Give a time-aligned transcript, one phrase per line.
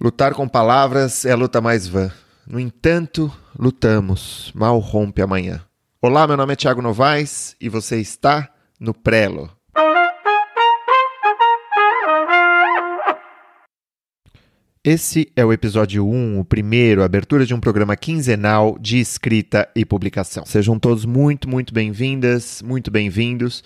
[0.00, 2.10] Lutar com palavras é a luta mais vã.
[2.46, 4.50] No entanto, lutamos.
[4.54, 5.62] Mal rompe amanhã.
[6.00, 8.48] Olá, meu nome é Thiago Novaes e você está
[8.80, 9.50] no Prelo.
[14.84, 19.84] Esse é o episódio 1, o primeiro, abertura de um programa quinzenal de escrita e
[19.84, 20.44] publicação.
[20.44, 23.62] Sejam todos muito, muito bem-vindas, muito bem-vindos.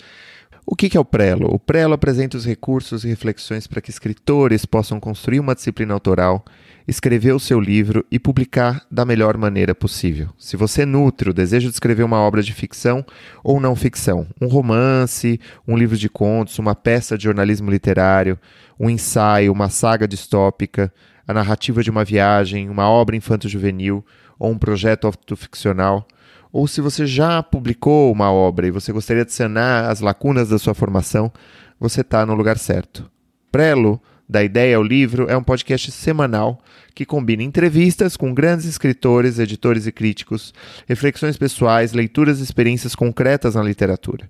[0.69, 1.47] O que é o Prelo?
[1.49, 6.43] O Prelo apresenta os recursos e reflexões para que escritores possam construir uma disciplina autoral,
[6.85, 10.27] escrever o seu livro e publicar da melhor maneira possível.
[10.37, 13.05] Se você nutre o desejo de escrever uma obra de ficção
[13.41, 18.37] ou não ficção, um romance, um livro de contos, uma peça de jornalismo literário,
[18.77, 20.93] um ensaio, uma saga distópica,
[21.25, 24.05] a narrativa de uma viagem, uma obra infanto-juvenil
[24.37, 26.05] ou um projeto autoficcional,
[26.51, 30.57] ou se você já publicou uma obra e você gostaria de sanar as lacunas da
[30.57, 31.31] sua formação,
[31.79, 33.09] você está no lugar certo.
[33.51, 36.59] Prelo, da Ideia ao Livro, é um podcast semanal
[36.93, 40.53] que combina entrevistas com grandes escritores, editores e críticos,
[40.87, 44.29] reflexões pessoais, leituras e experiências concretas na literatura.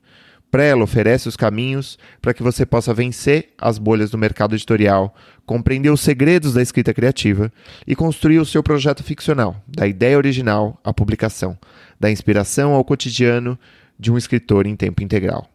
[0.50, 5.14] Prelo oferece os caminhos para que você possa vencer as bolhas do mercado editorial,
[5.46, 7.52] compreender os segredos da escrita criativa
[7.86, 11.58] e construir o seu projeto ficcional, da ideia original à publicação,
[12.00, 13.60] da inspiração ao cotidiano
[14.00, 15.50] de um escritor em tempo integral.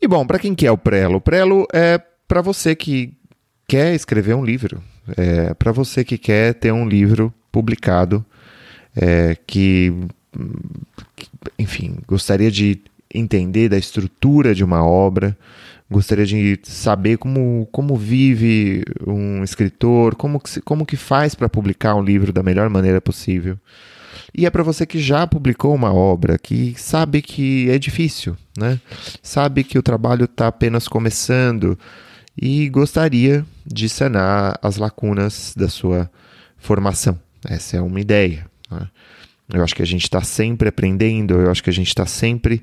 [0.00, 1.16] E bom, para quem que é o Prelo?
[1.16, 3.14] O Prelo é para você que
[3.68, 4.82] quer escrever um livro,
[5.16, 8.24] é para você que quer ter um livro publicado,
[8.96, 9.92] é, que,
[11.58, 12.80] enfim, gostaria de
[13.12, 15.36] entender da estrutura de uma obra,
[15.90, 21.94] gostaria de saber como, como vive um escritor, como que, como que faz para publicar
[21.94, 23.58] um livro da melhor maneira possível.
[24.34, 28.80] E é para você que já publicou uma obra, que sabe que é difícil, né?
[29.22, 31.78] sabe que o trabalho está apenas começando
[32.40, 36.10] e gostaria de sanar as lacunas da sua
[36.56, 37.18] formação.
[37.46, 38.46] Essa é uma ideia.
[38.70, 38.88] Né?
[39.52, 42.62] Eu acho que a gente está sempre aprendendo, eu acho que a gente está sempre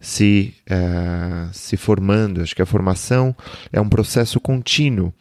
[0.00, 2.40] se, uh, se formando.
[2.40, 3.36] Acho que a formação
[3.72, 5.12] é um processo contínuo.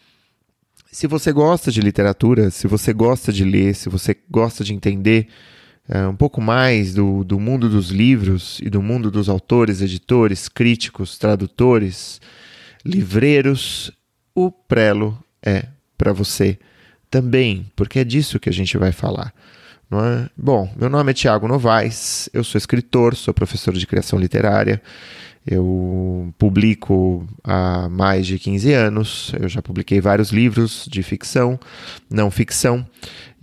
[0.92, 5.28] Se você gosta de literatura, se você gosta de ler, se você gosta de entender
[5.90, 10.48] uh, um pouco mais do, do mundo dos livros e do mundo dos autores, editores,
[10.48, 12.20] críticos, tradutores,
[12.84, 13.92] livreiros,
[14.34, 15.66] o Prelo é
[15.98, 16.58] para você
[17.12, 19.34] também, porque é disso que a gente vai falar.
[19.90, 20.30] Não é?
[20.38, 24.80] Bom, meu nome é Tiago Novaes, eu sou escritor, sou professor de criação literária,
[25.48, 31.60] eu publico há mais de 15 anos, eu já publiquei vários livros de ficção,
[32.08, 32.86] não ficção,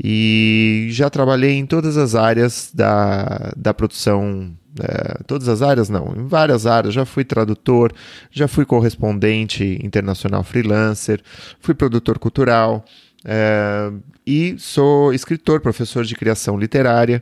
[0.02, 6.14] e já trabalhei em todas as áreas da, da produção é, todas as áreas não,
[6.16, 6.94] em várias áreas.
[6.94, 7.92] Já fui tradutor,
[8.30, 11.20] já fui correspondente internacional freelancer,
[11.60, 12.84] fui produtor cultural,
[13.28, 13.92] é,
[14.24, 17.20] e sou escritor, professor de criação literária.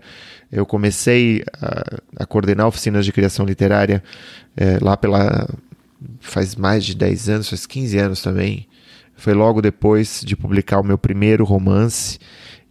[0.52, 4.04] Eu comecei a, a coordenar oficinas de criação literária
[4.54, 5.48] é, lá pela.
[6.20, 8.68] faz mais de 10 anos, faz 15 anos também.
[9.16, 12.18] Foi logo depois de publicar o meu primeiro romance,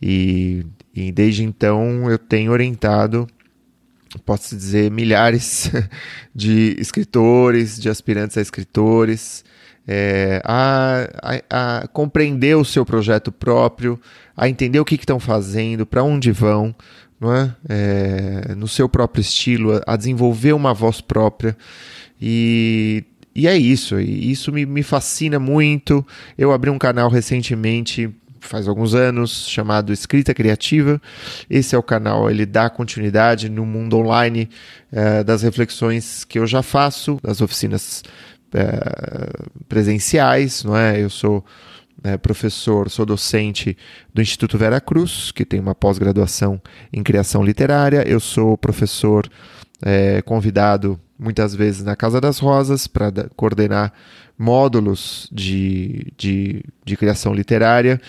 [0.01, 3.27] e, e desde então eu tenho orientado
[4.25, 5.71] posso dizer, milhares
[6.35, 9.43] de escritores, de aspirantes a escritores,
[9.87, 13.99] é, a, a, a, compreender o seu projeto próprio,
[14.35, 16.73] a entender o que estão fazendo, para onde vão,
[17.19, 17.55] não é?
[17.67, 18.55] é?
[18.55, 21.57] no seu próprio estilo, a, a, desenvolver uma voz própria.
[22.21, 23.03] E,
[23.35, 26.05] e é isso, e isso me, me fascina muito.
[26.37, 28.09] Eu abri um canal recentemente
[28.47, 31.01] faz alguns anos, chamado Escrita Criativa.
[31.49, 34.49] Esse é o canal, ele dá continuidade no mundo online
[34.91, 38.03] é, das reflexões que eu já faço, das oficinas
[38.53, 41.01] é, presenciais, não é?
[41.01, 41.43] Eu sou
[42.03, 43.77] é, professor, sou docente
[44.13, 46.61] do Instituto Vera Cruz, que tem uma pós-graduação
[46.91, 48.07] em criação literária.
[48.07, 49.29] Eu sou professor
[49.81, 53.93] é, convidado muitas vezes na Casa das Rosas para coordenar
[54.37, 58.01] módulos de, de, de criação literária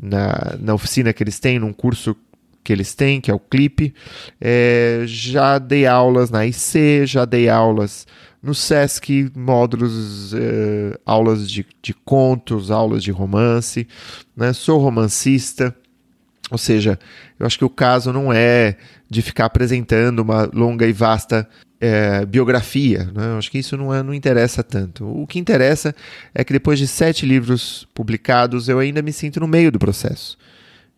[0.00, 2.16] na, na oficina que eles têm, num curso
[2.62, 3.94] que eles têm, que é o CLIP.
[4.40, 8.06] É, já dei aulas na IC, já dei aulas
[8.42, 13.86] no SESC, módulos, é, aulas de, de contos, aulas de romance.
[14.36, 14.52] Né?
[14.52, 15.74] Sou romancista,
[16.50, 16.98] ou seja,
[17.38, 18.76] eu acho que o caso não é
[19.08, 21.48] de ficar apresentando uma longa e vasta
[21.80, 23.10] é, biografia.
[23.14, 23.36] Né?
[23.38, 25.06] Acho que isso não, é, não interessa tanto.
[25.06, 25.94] O que interessa
[26.34, 30.36] é que depois de sete livros publicados, eu ainda me sinto no meio do processo.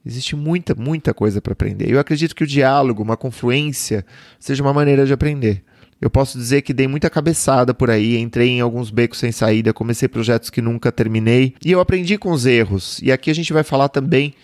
[0.04, 1.90] Existe muita, muita coisa para aprender.
[1.90, 4.04] Eu acredito que o diálogo, uma confluência,
[4.38, 5.64] seja uma maneira de aprender.
[6.00, 9.72] Eu posso dizer que dei muita cabeçada por aí, entrei em alguns becos sem saída,
[9.72, 13.00] comecei projetos que nunca terminei e eu aprendi com os erros.
[13.02, 14.34] E aqui a gente vai falar também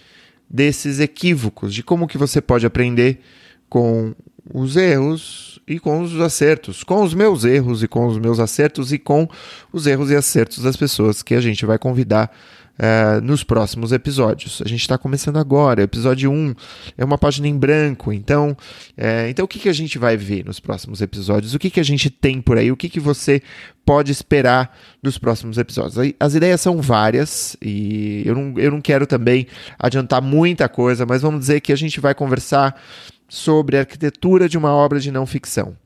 [0.49, 3.21] desses equívocos, de como que você pode aprender
[3.69, 4.15] com
[4.53, 8.93] os erros e com os acertos, com os meus erros e com os meus acertos
[8.93, 9.29] e com
[9.73, 12.35] os erros e acertos das pessoas que a gente vai convidar
[12.81, 14.63] uh, nos próximos episódios.
[14.65, 16.55] A gente está começando agora, episódio 1
[16.97, 20.45] é uma página em branco, então, uh, então o que, que a gente vai ver
[20.45, 21.55] nos próximos episódios?
[21.55, 22.73] O que, que a gente tem por aí?
[22.73, 23.43] O que, que você
[23.85, 26.15] pode esperar dos próximos episódios?
[26.19, 29.47] As ideias são várias e eu não, eu não quero também
[29.79, 32.81] adiantar muita coisa, mas vamos dizer que a gente vai conversar
[33.29, 35.77] sobre a arquitetura de uma obra de não ficção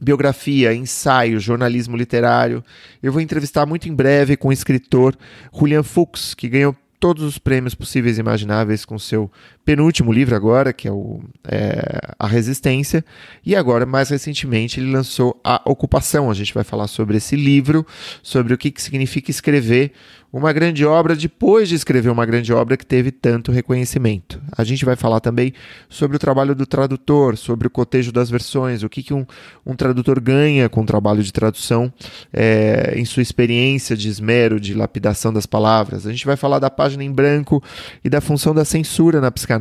[0.00, 2.64] biografia, ensaio, jornalismo literário.
[3.02, 5.16] Eu vou entrevistar muito em breve com o escritor
[5.52, 9.30] Julian Fuchs, que ganhou todos os prêmios possíveis e imagináveis com seu
[9.64, 13.04] penúltimo livro agora, que é, o, é, A Resistência,
[13.44, 16.30] e agora, mais recentemente, ele lançou A Ocupação.
[16.30, 17.86] A gente vai falar sobre esse livro,
[18.22, 19.92] sobre o que, que significa escrever
[20.34, 24.42] uma grande obra depois de escrever uma grande obra que teve tanto reconhecimento.
[24.50, 25.54] A gente vai falar também
[25.88, 29.24] sobre o trabalho do tradutor, sobre o cotejo das versões, o que, que um,
[29.64, 31.92] um tradutor ganha com o trabalho de tradução
[32.32, 36.04] é, em sua experiência de esmero, de lapidação das palavras.
[36.04, 37.62] A gente vai falar da página em branco
[38.02, 39.53] e da função da censura na psicanálise.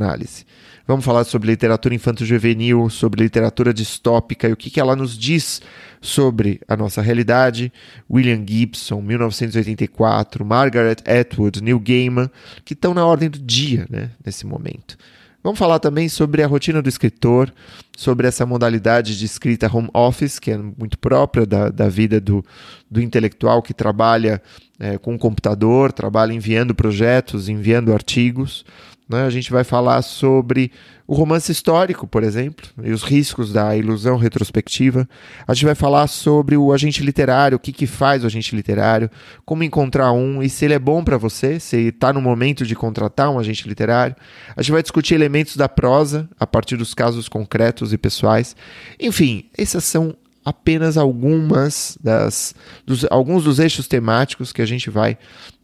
[0.86, 5.62] Vamos falar sobre literatura infanto-juvenil, sobre literatura distópica e o que, que ela nos diz
[6.01, 7.72] sobre a nossa realidade.
[8.12, 12.30] William Gibson, 1984, Margaret Atwood, Neil Gaiman,
[12.66, 14.98] que estão na ordem do dia né, nesse momento.
[15.44, 17.54] Vamos falar também sobre a rotina do escritor,
[17.98, 22.44] sobre essa modalidade de escrita home office, que é muito própria da, da vida do,
[22.89, 24.42] do intelectual que trabalha
[24.80, 28.66] é, com o computador, trabalha enviando projetos, enviando artigos.
[29.13, 29.24] Né?
[29.25, 30.71] A gente vai falar sobre
[31.06, 35.07] o romance histórico, por exemplo, e os riscos da ilusão retrospectiva.
[35.48, 39.10] A gente vai falar sobre o agente literário, o que, que faz o agente literário,
[39.45, 42.75] como encontrar um e se ele é bom para você, se está no momento de
[42.75, 44.15] contratar um agente literário.
[44.56, 48.56] A gente vai discutir elementos da prosa a partir dos casos concretos e pessoais.
[49.00, 50.15] Enfim, essas são
[50.45, 52.54] apenas algumas das
[52.86, 55.18] dos, alguns dos eixos temáticos que a gente vai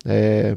[0.05, 0.55] é,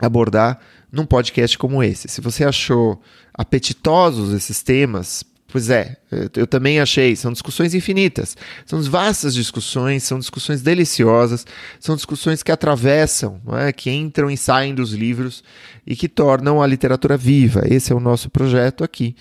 [0.00, 0.58] abordar
[0.94, 2.08] num podcast como esse.
[2.08, 3.00] Se você achou
[3.32, 5.96] apetitosos esses temas, pois é,
[6.36, 7.14] eu também achei.
[7.16, 11.46] São discussões infinitas, são vastas discussões, são discussões deliciosas,
[11.78, 13.72] são discussões que atravessam, é?
[13.72, 15.44] que entram e saem dos livros
[15.86, 17.62] e que tornam a literatura viva.
[17.66, 19.14] Esse é o nosso projeto aqui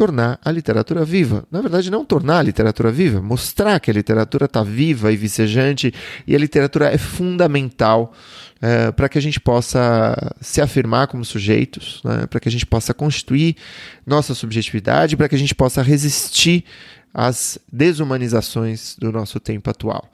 [0.00, 1.44] tornar a literatura viva.
[1.50, 5.92] Na verdade, não tornar a literatura viva, mostrar que a literatura está viva e vicejante
[6.26, 8.14] e a literatura é fundamental
[8.62, 12.64] é, para que a gente possa se afirmar como sujeitos, né, para que a gente
[12.64, 13.56] possa constituir
[14.06, 16.64] nossa subjetividade, para que a gente possa resistir
[17.12, 20.10] às desumanizações do nosso tempo atual.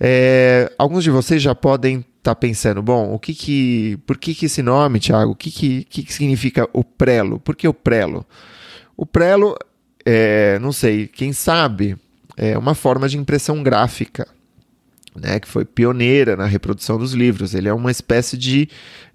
[0.00, 4.34] É, alguns de vocês já podem estar tá pensando, bom, o que que, por que,
[4.34, 5.30] que esse nome, Tiago?
[5.30, 7.38] O que, que, que significa o prelo?
[7.38, 8.26] Por que o prelo?
[8.96, 9.56] O prelo,
[10.04, 11.96] é, não sei, quem sabe,
[12.36, 14.26] é uma forma de impressão gráfica,
[15.14, 17.54] né, que foi pioneira na reprodução dos livros.
[17.54, 18.68] Ele é uma espécie de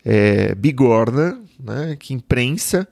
[0.05, 2.87] é, bigorna né, que imprensa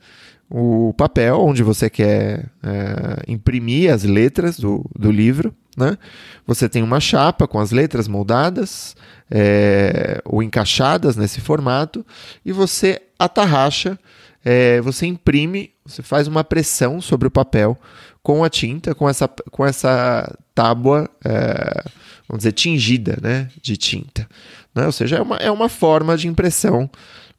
[0.49, 5.53] o papel onde você quer é, imprimir as letras do, do livro.
[5.75, 5.97] Né?
[6.45, 8.95] Você tem uma chapa com as letras moldadas
[9.29, 12.05] é, ou encaixadas nesse formato
[12.45, 13.97] e você atarracha
[14.43, 17.77] é, você imprime, você faz uma pressão sobre o papel
[18.21, 21.83] com a tinta, com essa, com essa tábua, é,
[22.27, 24.27] vamos dizer, tingida né, de tinta.
[24.75, 24.85] Né?
[24.85, 26.89] Ou seja, é uma, é uma forma de impressão,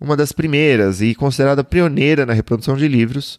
[0.01, 3.39] uma das primeiras e considerada pioneira na reprodução de livros,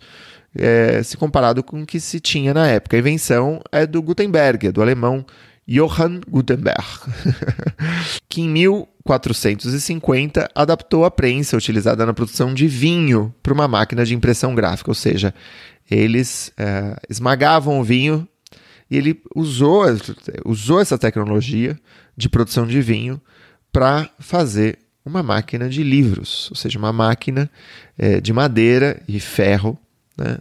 [0.55, 2.95] é, se comparado com o que se tinha na época.
[2.95, 5.25] A invenção é do Gutenberg, é do alemão
[5.67, 6.83] Johann Gutenberg,
[8.27, 8.49] que em
[9.09, 14.91] 1450 adaptou a prensa utilizada na produção de vinho para uma máquina de impressão gráfica,
[14.91, 15.33] ou seja,
[15.89, 18.27] eles é, esmagavam o vinho
[18.89, 19.83] e ele usou,
[20.45, 21.77] usou essa tecnologia
[22.15, 23.19] de produção de vinho
[23.71, 27.49] para fazer uma máquina de livros, ou seja, uma máquina
[27.97, 29.77] é, de madeira e ferro,
[30.17, 30.37] né?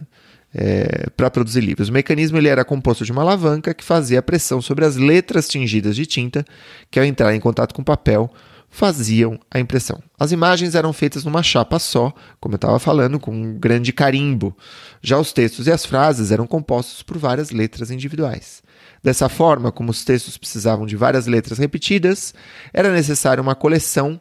[0.53, 1.89] é, para produzir livros.
[1.89, 5.95] O mecanismo ele era composto de uma alavanca que fazia pressão sobre as letras tingidas
[5.95, 6.45] de tinta,
[6.89, 8.31] que ao entrar em contato com o papel
[8.69, 10.01] faziam a impressão.
[10.17, 14.55] As imagens eram feitas numa chapa só, como eu estava falando, com um grande carimbo.
[15.01, 18.61] Já os textos e as frases eram compostos por várias letras individuais.
[19.03, 22.33] Dessa forma, como os textos precisavam de várias letras repetidas,
[22.73, 24.19] era necessária uma coleção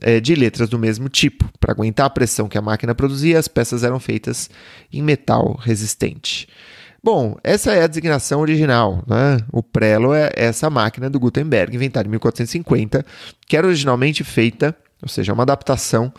[0.00, 1.48] é, de letras do mesmo tipo.
[1.60, 4.50] Para aguentar a pressão que a máquina produzia, as peças eram feitas
[4.92, 6.48] em metal resistente.
[7.02, 9.02] Bom, essa é a designação original.
[9.06, 9.38] Né?
[9.52, 13.04] O prelo é essa máquina do Gutenberg, inventada em 1450,
[13.46, 16.12] que era originalmente feita, ou seja, uma adaptação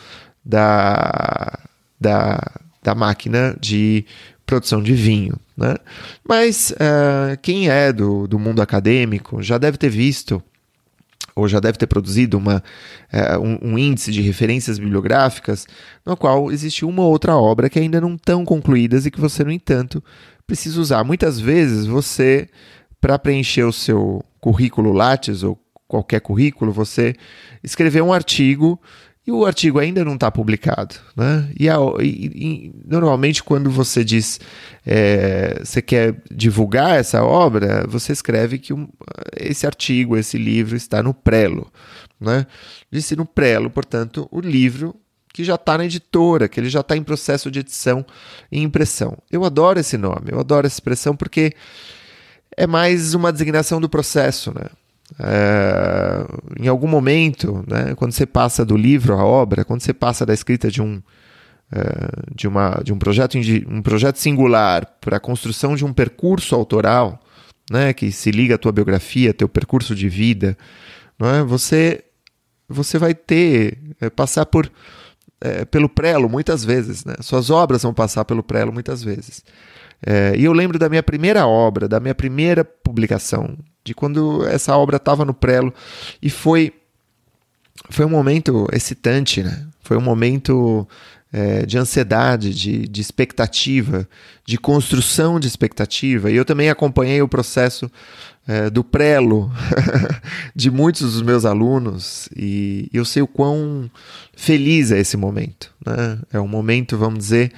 [0.44, 1.60] da,
[2.00, 2.40] da,
[2.82, 4.06] da máquina de
[4.46, 5.36] produção de vinho.
[5.56, 5.76] Né?
[6.28, 10.42] Mas uh, quem é do, do mundo acadêmico já deve ter visto
[11.36, 12.64] ou já deve ter produzido uma,
[13.14, 15.68] uh, um, um, índice de referências bibliográficas
[16.06, 19.44] no qual existe uma ou outra obra que ainda não estão concluídas e que você,
[19.44, 20.04] no entanto,
[20.50, 21.04] precisa usar.
[21.04, 22.50] Muitas vezes você,
[23.00, 27.16] para preencher o seu currículo Lattes ou qualquer currículo, você
[27.64, 28.82] escreveu um artigo
[29.28, 30.96] e o artigo ainda não está publicado.
[31.16, 31.48] Né?
[31.60, 34.40] E, a, e, e, normalmente, quando você diz
[34.84, 38.88] é, você quer divulgar essa obra, você escreve que um,
[39.38, 41.72] esse artigo, esse livro está no prelo.
[42.20, 42.48] Né?
[42.92, 44.96] Disse no prelo, portanto, o livro
[45.34, 48.06] que já está na editora, que ele já está em processo de edição
[48.52, 49.18] e impressão.
[49.32, 51.54] Eu adoro esse nome, eu adoro essa expressão porque
[52.56, 54.66] é mais uma designação do processo, né?
[55.18, 56.26] É,
[56.60, 60.34] em algum momento, né, quando você passa do livro à obra, quando você passa da
[60.34, 61.02] escrita de um,
[61.72, 61.82] é,
[62.36, 63.36] de uma, de um, projeto,
[63.68, 67.20] um projeto singular para a construção de um percurso autoral,
[67.72, 70.56] né, que se liga à tua biografia, teu percurso de vida,
[71.20, 71.44] é?
[71.44, 72.04] você,
[72.68, 74.72] você vai ter, é, passar por
[75.42, 77.16] é, pelo prelo muitas vezes, né?
[77.22, 79.44] Suas obras vão passar pelo prelo muitas vezes.
[80.06, 84.76] É, e eu lembro da minha primeira obra, da minha primeira publicação, de quando essa
[84.76, 85.74] obra estava no prelo,
[86.22, 86.74] e foi
[87.90, 89.66] foi um momento excitante, né?
[89.82, 90.88] Foi um momento
[91.32, 94.08] é, de ansiedade, de, de expectativa,
[94.46, 96.32] de construção de expectativa.
[96.32, 97.90] E eu também acompanhei o processo
[98.48, 99.52] é, do prelo
[100.56, 103.90] de muitos dos meus alunos e eu sei o quão
[104.36, 105.74] feliz é esse momento.
[105.86, 106.20] Né?
[106.34, 107.54] É um momento, vamos dizer,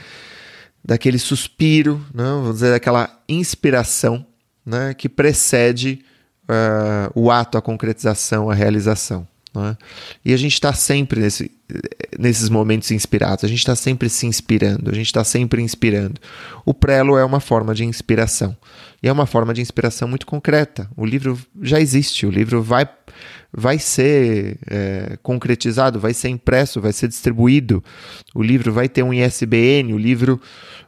[0.84, 2.24] daquele suspiro, né?
[2.24, 4.26] vamos dizer, daquela inspiração
[4.66, 4.94] né?
[4.94, 6.04] que precede
[6.44, 9.26] uh, o ato, a concretização, a realização.
[9.54, 9.76] É?
[10.24, 11.52] E a gente está sempre nesse,
[12.18, 16.22] nesses momentos inspirados, a gente está sempre se inspirando, a gente está sempre inspirando.
[16.66, 18.56] O prelo é uma forma de inspiração.
[19.04, 20.90] E é uma forma de inspiração muito concreta.
[20.96, 22.88] O livro já existe, o livro vai,
[23.52, 27.84] vai ser é, concretizado, vai ser impresso, vai ser distribuído.
[28.34, 30.40] O livro vai ter um ISBN, o livro,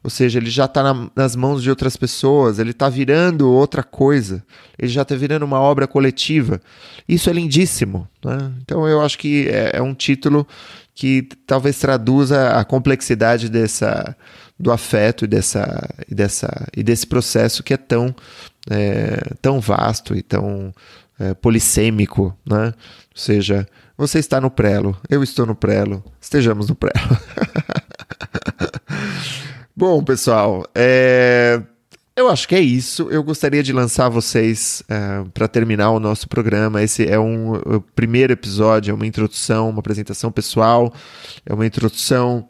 [0.04, 3.82] ou seja, ele já está na, nas mãos de outras pessoas, ele está virando outra
[3.82, 4.44] coisa,
[4.78, 6.62] ele já está virando uma obra coletiva.
[7.08, 8.08] Isso é lindíssimo.
[8.24, 8.52] Né?
[8.62, 10.46] Então eu acho que é, é um título
[10.94, 14.16] que talvez traduza a complexidade dessa
[14.60, 18.16] do afeto e, dessa, e, dessa, e desse processo que é tão,
[18.70, 20.74] é, tão vasto e tão
[21.20, 22.68] é, polissêmico, né?
[22.68, 22.74] Ou
[23.16, 23.68] seja,
[23.98, 27.18] você está no prelo, eu estou no prelo, estejamos no prelo.
[29.76, 31.60] Bom, pessoal, é,
[32.16, 33.10] eu acho que é isso.
[33.10, 36.84] Eu gostaria de lançar vocês é, para terminar o nosso programa.
[36.84, 40.94] Esse é um o primeiro episódio, é uma introdução, uma apresentação pessoal,
[41.46, 42.48] é uma introdução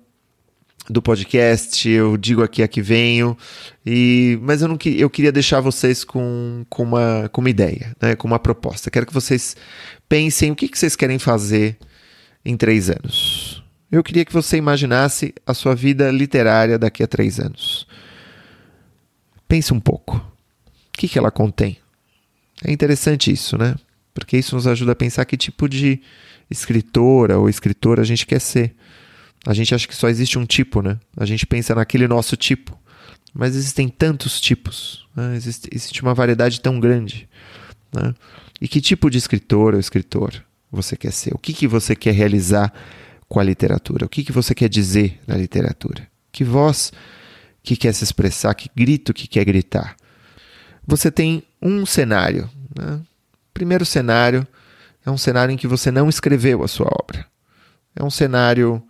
[0.90, 3.38] do podcast, eu digo aqui a que venho,
[3.86, 8.16] e, mas eu, não, eu queria deixar vocês com, com, uma, com uma ideia, né,
[8.16, 8.92] com uma proposta.
[8.92, 9.56] Quero que vocês
[10.10, 11.78] pensem o que, que vocês querem fazer
[12.44, 13.53] em três anos.
[13.94, 17.86] Eu queria que você imaginasse a sua vida literária daqui a três anos.
[19.48, 20.18] Pense um pouco.
[20.18, 20.22] O
[20.94, 21.78] que, que ela contém?
[22.66, 23.76] É interessante isso, né?
[24.12, 26.02] Porque isso nos ajuda a pensar que tipo de
[26.50, 28.74] escritora ou escritora a gente quer ser.
[29.46, 31.00] A gente acha que só existe um tipo, né?
[31.16, 32.76] A gente pensa naquele nosso tipo.
[33.32, 35.08] Mas existem tantos tipos.
[35.16, 35.36] Né?
[35.36, 37.30] Existe, existe uma variedade tão grande.
[37.94, 38.16] Né?
[38.60, 41.32] E que tipo de escritor ou escritor você quer ser?
[41.36, 42.74] O que, que você quer realizar
[43.34, 44.06] com a literatura?
[44.06, 46.08] O que, que você quer dizer na literatura?
[46.32, 46.94] Que voz
[47.64, 48.54] que quer se expressar?
[48.54, 49.96] Que grito que quer gritar?
[50.86, 52.48] Você tem um cenário.
[52.78, 53.02] Né?
[53.52, 54.48] Primeiro cenário
[55.04, 57.26] é um cenário em que você não escreveu a sua obra.
[57.96, 58.84] É um cenário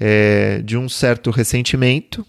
[0.00, 2.26] é, de um certo ressentimento,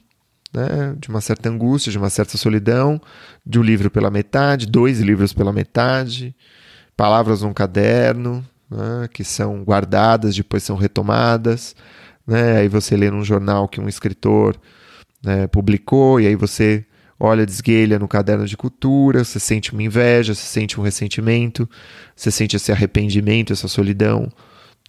[0.54, 3.02] né, de uma certa angústia, de uma certa solidão,
[3.44, 6.36] de um livro pela metade, dois livros pela metade,
[6.96, 11.76] palavras num caderno, né, que são guardadas, depois são retomadas.
[12.26, 14.56] Né, aí você lê num jornal que um escritor
[15.24, 16.86] né, publicou, e aí você
[17.20, 21.70] olha, desguelha no caderno de cultura, você sente uma inveja, você sente um ressentimento,
[22.16, 24.32] você sente esse arrependimento, essa solidão.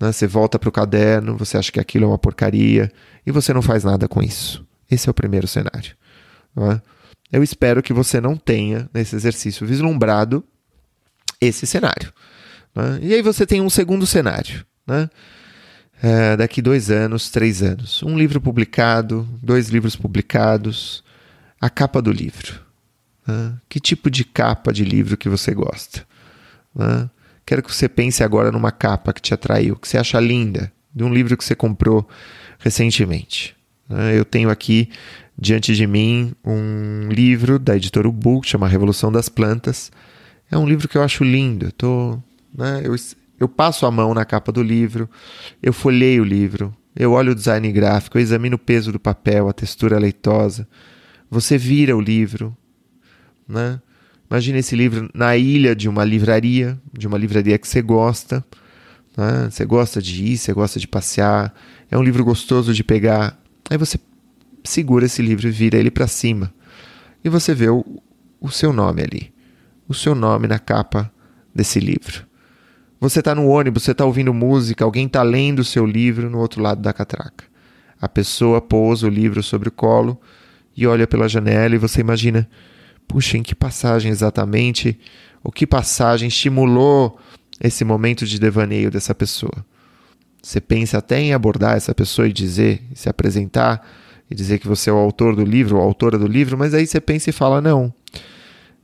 [0.01, 0.13] Né?
[0.13, 2.91] Você volta para o caderno, você acha que aquilo é uma porcaria
[3.27, 4.65] e você não faz nada com isso.
[4.89, 5.97] Esse é o primeiro cenário.
[6.57, 6.81] É?
[7.33, 10.45] Eu espero que você não tenha, nesse exercício, vislumbrado
[11.41, 12.13] esse cenário.
[12.75, 12.99] Né?
[13.03, 14.65] E aí você tem um segundo cenário.
[14.87, 15.09] Né?
[16.03, 18.03] É, daqui dois anos, três anos.
[18.03, 21.05] Um livro publicado, dois livros publicados,
[21.61, 22.61] a capa do livro.
[23.27, 23.55] Né?
[23.69, 26.07] Que tipo de capa de livro que você gosta?
[26.75, 27.09] Né?
[27.45, 31.05] Quero que você pense agora numa capa que te atraiu, que você acha linda, de
[31.05, 32.09] um livro que você comprou
[32.59, 33.57] recentemente.
[33.89, 34.17] Né?
[34.17, 34.89] Eu tenho aqui
[35.37, 39.91] diante de mim um livro da editora Ubu, que chama Revolução das Plantas.
[40.51, 41.73] É um livro que eu acho lindo.
[41.73, 42.19] tô,
[42.55, 42.83] né?
[42.85, 42.95] eu,
[43.39, 45.09] eu passo a mão na capa do livro,
[45.63, 49.49] eu folheio o livro, eu olho o design gráfico, eu examino o peso do papel,
[49.49, 50.67] a textura leitosa.
[51.31, 52.57] Você vira o livro,
[53.49, 53.81] né?
[54.31, 58.45] Imagina esse livro na ilha de uma livraria, de uma livraria que você gosta.
[59.17, 59.51] Né?
[59.51, 61.53] Você gosta de ir, você gosta de passear.
[61.91, 63.37] É um livro gostoso de pegar.
[63.69, 63.99] Aí você
[64.63, 66.55] segura esse livro e vira ele para cima.
[67.25, 67.85] E você vê o,
[68.41, 69.35] o seu nome ali.
[69.89, 71.13] O seu nome na capa
[71.53, 72.25] desse livro.
[73.01, 76.39] Você está no ônibus, você está ouvindo música, alguém está lendo o seu livro no
[76.39, 77.45] outro lado da catraca.
[78.01, 80.21] A pessoa pousa o livro sobre o colo
[80.77, 82.49] e olha pela janela e você imagina
[83.11, 84.97] puxa, em que passagem exatamente,
[85.43, 87.19] o que passagem estimulou
[87.61, 89.67] esse momento de devaneio dessa pessoa.
[90.41, 93.85] Você pensa até em abordar essa pessoa e dizer, se apresentar
[94.31, 96.87] e dizer que você é o autor do livro, ou autora do livro, mas aí
[96.87, 97.93] você pensa e fala: não,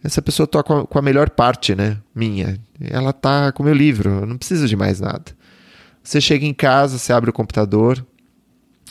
[0.02, 1.98] essa pessoa toca com a melhor parte, né?
[2.14, 2.58] Minha.
[2.80, 5.24] Ela tá com o meu livro, eu não preciso de mais nada.
[6.02, 8.04] Você chega em casa, você abre o computador,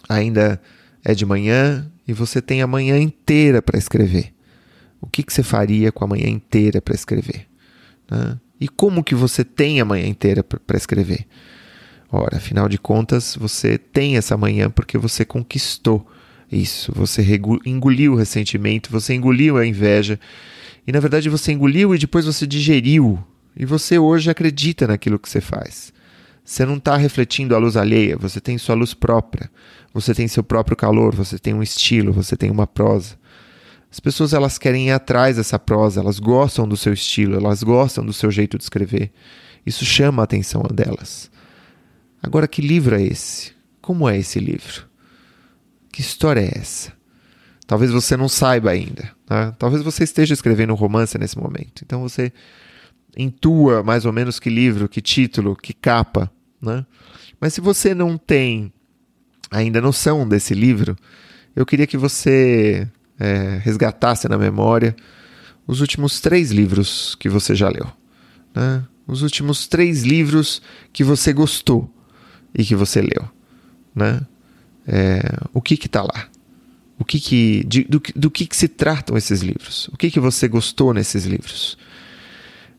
[0.09, 0.61] ainda
[1.03, 4.35] é de manhã e você tem a manhã inteira para escrever
[5.05, 7.47] o que, que você faria com a manhã inteira para escrever?
[8.09, 8.39] Né?
[8.59, 11.27] E como que você tem a manhã inteira para escrever?
[12.11, 16.07] Ora, afinal de contas, você tem essa manhã porque você conquistou
[16.51, 16.91] isso.
[16.95, 17.21] Você
[17.65, 20.19] engoliu o ressentimento, você engoliu a inveja.
[20.87, 23.23] E na verdade você engoliu e depois você digeriu.
[23.55, 25.93] E você hoje acredita naquilo que você faz.
[26.43, 29.49] Você não está refletindo a luz alheia, você tem sua luz própria.
[29.93, 33.17] Você tem seu próprio calor, você tem um estilo, você tem uma prosa.
[33.89, 38.05] As pessoas elas querem ir atrás dessa prosa, elas gostam do seu estilo, elas gostam
[38.05, 39.11] do seu jeito de escrever.
[39.65, 41.31] Isso chama a atenção delas.
[42.21, 43.53] Agora, que livro é esse?
[43.81, 44.85] Como é esse livro?
[45.91, 46.91] Que história é essa?
[47.67, 49.11] Talvez você não saiba ainda.
[49.29, 49.53] Né?
[49.57, 51.83] Talvez você esteja escrevendo um romance nesse momento.
[51.83, 52.31] Então você
[53.17, 56.31] intua mais ou menos que livro, que título, que capa.
[56.61, 56.85] Né?
[57.39, 58.71] Mas se você não tem
[59.49, 60.95] ainda noção desse livro,
[61.55, 62.87] eu queria que você
[63.19, 64.95] é, resgatasse na memória
[65.65, 67.87] os últimos três livros que você já leu.
[68.53, 68.83] Né?
[69.07, 70.61] Os últimos três livros
[70.93, 71.89] que você gostou
[72.53, 73.27] e que você leu.
[73.93, 74.21] Né?
[74.87, 75.21] É,
[75.53, 76.27] o que está lá?
[76.97, 79.89] O que que, de, do, do que, que se tratam esses livros?
[79.89, 81.77] O que, que você gostou nesses livros?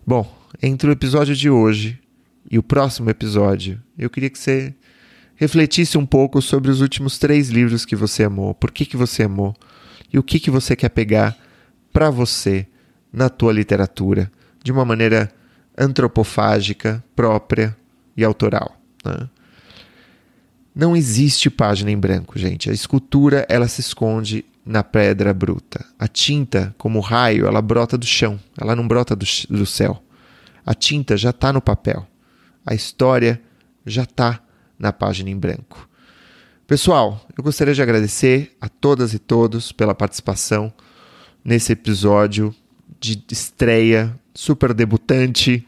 [0.07, 1.99] Bom, entre o episódio de hoje
[2.51, 4.75] e o próximo episódio, eu queria que você
[5.35, 8.55] refletisse um pouco sobre os últimos três livros que você amou.
[8.55, 9.55] Por que, que você amou?
[10.13, 11.37] e o que, que você quer pegar
[11.93, 12.67] para você
[13.13, 14.31] na tua literatura
[14.63, 15.31] de uma maneira
[15.77, 17.77] antropofágica, própria
[18.17, 18.81] e autoral.
[19.05, 19.29] Né?
[20.77, 22.69] Não existe página em branco, gente.
[22.69, 25.83] A escultura ela se esconde na pedra bruta.
[25.99, 30.03] A tinta, como raio, ela brota do chão, ela não brota do, do céu.
[30.67, 32.07] A tinta já está no papel.
[32.67, 33.41] A história
[33.87, 34.39] já está
[34.79, 35.89] na página em branco.
[36.67, 40.71] Pessoal, eu gostaria de agradecer a todas e todos pela participação
[41.43, 42.55] nesse episódio
[43.01, 45.67] de estreia, super debutante.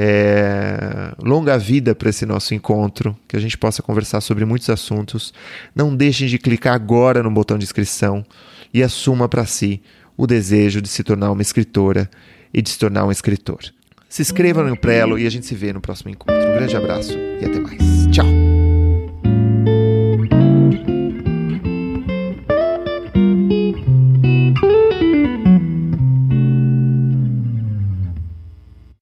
[0.00, 5.34] É, longa vida para esse nosso encontro, que a gente possa conversar sobre muitos assuntos.
[5.74, 8.24] Não deixem de clicar agora no botão de inscrição
[8.72, 9.82] e assuma para si
[10.16, 12.08] o desejo de se tornar uma escritora
[12.54, 13.58] e de se tornar um escritor.
[14.08, 16.34] Se inscreva no Prelo e a gente se vê no próximo encontro.
[16.34, 18.06] Um grande abraço e até mais.
[18.12, 18.47] Tchau!